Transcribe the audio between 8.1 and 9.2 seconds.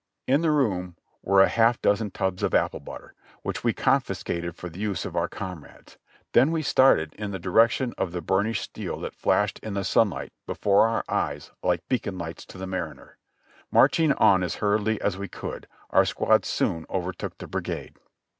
the burnished steel that